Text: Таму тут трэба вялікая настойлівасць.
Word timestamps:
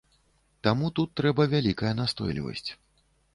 Таму 0.67 0.89
тут 0.99 1.13
трэба 1.21 1.47
вялікая 1.53 1.93
настойлівасць. 2.01 2.67